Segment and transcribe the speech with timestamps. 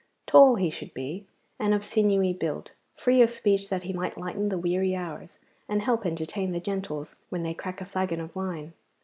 [0.25, 1.27] Tall he should be,
[1.59, 5.37] and of sinewy build, free of speech that he might lighten the weary hours,
[5.69, 8.73] and help entertain the gentles when they crack a flagon of wine.